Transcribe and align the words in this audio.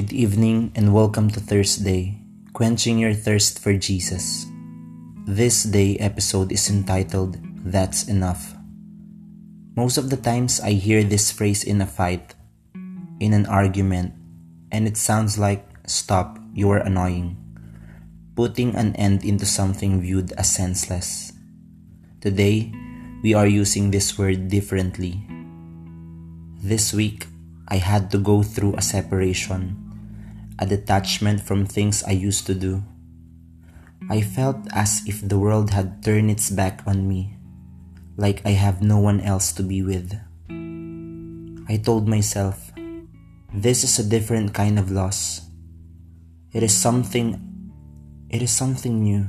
Good 0.00 0.16
evening 0.16 0.72
and 0.74 0.96
welcome 0.96 1.28
to 1.28 1.40
Thursday, 1.44 2.16
quenching 2.54 2.96
your 2.96 3.12
thirst 3.12 3.60
for 3.60 3.76
Jesus. 3.76 4.48
This 5.28 5.62
day 5.64 6.00
episode 6.00 6.50
is 6.52 6.72
entitled 6.72 7.36
That's 7.68 8.08
Enough. 8.08 8.56
Most 9.76 9.98
of 9.98 10.08
the 10.08 10.16
times 10.16 10.58
I 10.58 10.72
hear 10.72 11.04
this 11.04 11.30
phrase 11.30 11.62
in 11.62 11.82
a 11.82 11.86
fight, 11.86 12.32
in 13.20 13.34
an 13.36 13.44
argument, 13.44 14.16
and 14.72 14.88
it 14.88 14.96
sounds 14.96 15.36
like 15.36 15.68
stop, 15.84 16.40
you 16.54 16.70
are 16.70 16.80
annoying, 16.80 17.36
putting 18.34 18.74
an 18.76 18.96
end 18.96 19.22
into 19.22 19.44
something 19.44 20.00
viewed 20.00 20.32
as 20.40 20.48
senseless. 20.48 21.34
Today, 22.22 22.72
we 23.22 23.34
are 23.34 23.46
using 23.46 23.90
this 23.90 24.16
word 24.16 24.48
differently. 24.48 25.20
This 26.56 26.94
week, 26.94 27.26
I 27.68 27.76
had 27.76 28.10
to 28.12 28.18
go 28.18 28.42
through 28.42 28.76
a 28.76 28.82
separation, 28.82 29.89
a 30.60 30.66
detachment 30.66 31.40
from 31.40 31.64
things 31.64 32.04
I 32.04 32.12
used 32.12 32.46
to 32.46 32.54
do. 32.54 32.84
I 34.10 34.20
felt 34.20 34.68
as 34.72 35.00
if 35.06 35.26
the 35.26 35.38
world 35.38 35.70
had 35.70 36.04
turned 36.04 36.30
its 36.30 36.50
back 36.50 36.82
on 36.86 37.08
me, 37.08 37.36
like 38.16 38.44
I 38.44 38.50
have 38.50 38.82
no 38.82 38.98
one 38.98 39.20
else 39.20 39.52
to 39.56 39.62
be 39.62 39.80
with. 39.80 40.12
I 41.68 41.76
told 41.80 42.06
myself, 42.06 42.70
this 43.54 43.84
is 43.84 43.98
a 43.98 44.08
different 44.08 44.52
kind 44.52 44.78
of 44.78 44.90
loss. 44.90 45.48
It 46.52 46.62
is 46.62 46.76
something, 46.76 47.40
it 48.28 48.42
is 48.42 48.50
something 48.50 49.02
new. 49.02 49.26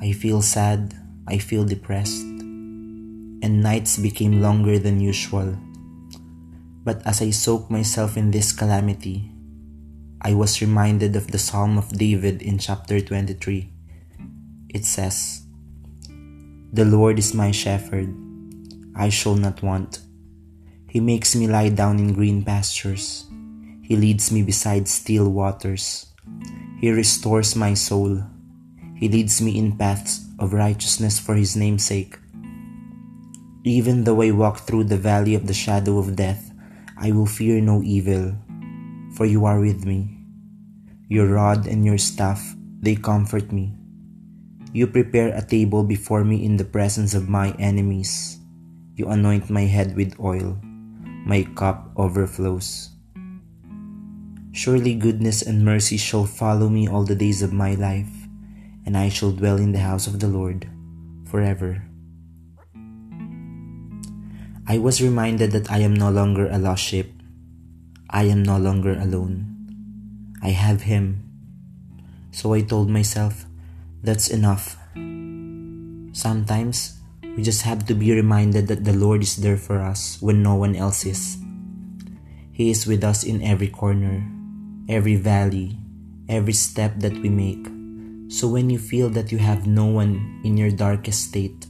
I 0.00 0.12
feel 0.12 0.40
sad, 0.40 0.94
I 1.28 1.36
feel 1.36 1.64
depressed, 1.64 2.22
and 2.22 3.60
nights 3.62 3.98
became 3.98 4.40
longer 4.40 4.78
than 4.78 5.00
usual. 5.00 5.58
But 6.84 7.04
as 7.06 7.20
I 7.20 7.30
soaked 7.30 7.70
myself 7.70 8.16
in 8.16 8.30
this 8.30 8.52
calamity, 8.52 9.30
I 10.22 10.34
was 10.34 10.60
reminded 10.60 11.16
of 11.16 11.30
the 11.30 11.38
Psalm 11.38 11.78
of 11.78 11.96
David 11.96 12.42
in 12.42 12.58
chapter 12.58 13.00
23. 13.00 13.72
It 14.68 14.84
says, 14.84 15.46
The 16.74 16.84
Lord 16.84 17.18
is 17.18 17.32
my 17.32 17.50
shepherd, 17.50 18.12
I 18.94 19.08
shall 19.08 19.34
not 19.34 19.62
want. 19.62 20.00
He 20.90 21.00
makes 21.00 21.34
me 21.34 21.46
lie 21.46 21.70
down 21.70 21.98
in 21.98 22.12
green 22.12 22.44
pastures. 22.44 23.24
He 23.80 23.96
leads 23.96 24.30
me 24.30 24.42
beside 24.42 24.88
still 24.88 25.30
waters. 25.30 26.12
He 26.80 26.90
restores 26.90 27.56
my 27.56 27.72
soul. 27.72 28.22
He 28.96 29.08
leads 29.08 29.40
me 29.40 29.56
in 29.56 29.78
paths 29.78 30.26
of 30.38 30.52
righteousness 30.52 31.18
for 31.18 31.34
his 31.34 31.56
name's 31.56 31.84
sake. 31.84 32.18
Even 33.64 34.04
though 34.04 34.20
I 34.20 34.32
walk 34.32 34.60
through 34.60 34.84
the 34.84 34.98
valley 34.98 35.34
of 35.34 35.46
the 35.46 35.54
shadow 35.54 35.96
of 35.96 36.14
death, 36.14 36.52
I 36.98 37.12
will 37.12 37.26
fear 37.26 37.62
no 37.62 37.80
evil, 37.82 38.34
for 39.14 39.26
you 39.26 39.44
are 39.44 39.60
with 39.60 39.84
me. 39.84 40.20
Your 41.08 41.26
rod 41.26 41.66
and 41.66 41.84
your 41.84 41.98
staff, 41.98 42.54
they 42.80 42.94
comfort 42.94 43.52
me. 43.52 43.74
You 44.72 44.86
prepare 44.86 45.34
a 45.34 45.42
table 45.42 45.82
before 45.82 46.22
me 46.22 46.44
in 46.44 46.56
the 46.56 46.64
presence 46.64 47.14
of 47.14 47.28
my 47.28 47.50
enemies. 47.58 48.38
You 48.94 49.08
anoint 49.08 49.50
my 49.50 49.66
head 49.66 49.96
with 49.96 50.18
oil. 50.20 50.58
My 51.26 51.42
cup 51.58 51.90
overflows. 51.96 52.90
Surely 54.52 54.94
goodness 54.94 55.42
and 55.42 55.64
mercy 55.64 55.96
shall 55.96 56.26
follow 56.26 56.68
me 56.68 56.88
all 56.88 57.04
the 57.04 57.14
days 57.14 57.42
of 57.42 57.52
my 57.52 57.74
life, 57.74 58.10
and 58.86 58.96
I 58.96 59.08
shall 59.08 59.30
dwell 59.30 59.58
in 59.58 59.72
the 59.72 59.82
house 59.82 60.06
of 60.06 60.18
the 60.18 60.28
Lord 60.28 60.68
forever. 61.26 61.82
I 64.66 64.78
was 64.78 65.02
reminded 65.02 65.50
that 65.52 65.70
I 65.70 65.78
am 65.78 65.94
no 65.94 66.10
longer 66.10 66.46
a 66.46 66.58
lost 66.58 66.82
sheep. 66.82 67.19
I 68.10 68.24
am 68.24 68.42
no 68.42 68.58
longer 68.58 68.98
alone. 68.98 69.54
I 70.42 70.50
have 70.50 70.82
Him. 70.82 71.22
So 72.34 72.52
I 72.54 72.60
told 72.60 72.90
myself, 72.90 73.46
that's 74.02 74.26
enough. 74.26 74.74
Sometimes 76.10 76.98
we 77.22 77.46
just 77.46 77.62
have 77.62 77.86
to 77.86 77.94
be 77.94 78.10
reminded 78.10 78.66
that 78.66 78.82
the 78.82 78.92
Lord 78.98 79.22
is 79.22 79.36
there 79.36 79.56
for 79.56 79.78
us 79.78 80.18
when 80.18 80.42
no 80.42 80.56
one 80.56 80.74
else 80.74 81.06
is. 81.06 81.38
He 82.50 82.70
is 82.70 82.84
with 82.84 83.04
us 83.04 83.22
in 83.22 83.46
every 83.46 83.68
corner, 83.68 84.26
every 84.88 85.14
valley, 85.14 85.78
every 86.28 86.52
step 86.52 86.98
that 86.98 87.14
we 87.14 87.30
make. 87.30 87.62
So 88.26 88.48
when 88.50 88.70
you 88.70 88.78
feel 88.82 89.08
that 89.10 89.30
you 89.30 89.38
have 89.38 89.70
no 89.70 89.86
one 89.86 90.42
in 90.42 90.56
your 90.56 90.72
darkest 90.72 91.30
state, 91.30 91.66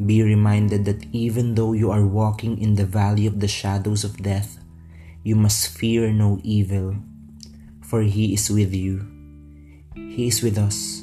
be 0.00 0.22
reminded 0.22 0.86
that 0.86 1.04
even 1.12 1.54
though 1.54 1.74
you 1.74 1.90
are 1.90 2.06
walking 2.06 2.56
in 2.56 2.76
the 2.76 2.88
valley 2.88 3.26
of 3.26 3.40
the 3.40 3.48
shadows 3.48 4.04
of 4.04 4.16
death, 4.24 4.56
you 5.26 5.34
must 5.34 5.74
fear 5.74 6.14
no 6.14 6.38
evil, 6.46 6.94
for 7.82 8.06
He 8.06 8.30
is 8.38 8.46
with 8.46 8.70
you. 8.70 9.02
He 9.98 10.30
is 10.30 10.38
with 10.38 10.54
us. 10.54 11.02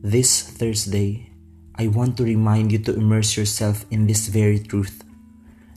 This 0.00 0.40
Thursday, 0.40 1.28
I 1.76 1.92
want 1.92 2.16
to 2.16 2.24
remind 2.24 2.72
you 2.72 2.80
to 2.88 2.96
immerse 2.96 3.36
yourself 3.36 3.84
in 3.92 4.08
this 4.08 4.32
very 4.32 4.56
truth 4.56 5.04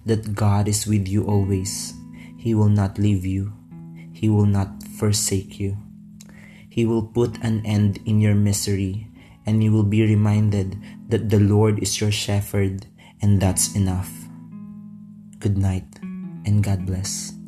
that 0.08 0.40
God 0.40 0.72
is 0.72 0.88
with 0.88 1.12
you 1.12 1.28
always. 1.28 1.92
He 2.40 2.56
will 2.56 2.72
not 2.72 2.96
leave 2.96 3.28
you, 3.28 3.52
He 4.16 4.32
will 4.32 4.48
not 4.48 4.80
forsake 4.96 5.60
you. 5.60 5.76
He 6.72 6.88
will 6.88 7.04
put 7.04 7.44
an 7.44 7.60
end 7.68 8.00
in 8.08 8.24
your 8.24 8.40
misery 8.40 9.12
and 9.46 9.60
you 9.60 9.76
will 9.76 9.84
be 9.84 10.00
reminded 10.00 10.80
that 11.12 11.28
the 11.28 11.44
Lord 11.44 11.84
is 11.84 12.00
your 12.00 12.12
shepherd 12.12 12.88
and 13.22 13.44
that's 13.44 13.76
enough. 13.76 14.32
Good 15.44 15.58
night 15.58 15.92
and 16.46 16.64
God 16.64 16.86
bless. 16.86 17.43